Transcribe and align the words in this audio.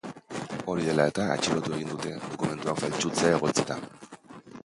Hori 0.71 0.85
dela 0.87 1.03
eta, 1.11 1.25
atxilotu 1.33 1.75
egin 1.75 1.91
dute, 1.91 2.15
dokumentuak 2.31 2.81
faltsutzea 2.85 3.37
egotzita. 3.37 3.77